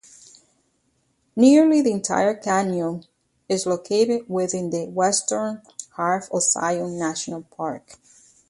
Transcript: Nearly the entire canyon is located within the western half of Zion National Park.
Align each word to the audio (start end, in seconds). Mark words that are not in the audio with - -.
Nearly 1.35 1.79
the 1.83 1.91
entire 1.91 2.33
canyon 2.33 3.05
is 3.47 3.67
located 3.67 4.27
within 4.27 4.71
the 4.71 4.85
western 4.87 5.61
half 5.95 6.27
of 6.31 6.41
Zion 6.41 6.97
National 6.97 7.43
Park. 7.43 7.97